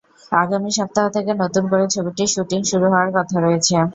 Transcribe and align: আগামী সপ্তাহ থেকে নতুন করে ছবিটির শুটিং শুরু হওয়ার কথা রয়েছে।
আগামী 0.33 0.71
সপ্তাহ 0.77 1.05
থেকে 1.15 1.31
নতুন 1.41 1.63
করে 1.71 1.85
ছবিটির 1.95 2.29
শুটিং 2.33 2.59
শুরু 2.71 2.85
হওয়ার 2.87 3.09
কথা 3.17 3.35
রয়েছে। 3.39 3.75